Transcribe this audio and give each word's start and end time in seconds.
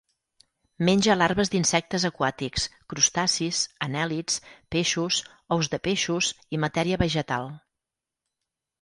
Menja 0.87 1.15
larves 1.17 1.51
d'insectes 1.55 2.05
aquàtics, 2.09 2.65
crustacis, 2.95 3.61
anèl·lids, 3.91 4.41
peixos, 4.77 5.23
ous 5.59 5.73
de 5.77 5.83
peixos 5.91 6.35
i 6.59 6.65
matèria 6.69 7.03
vegetal. 7.07 7.51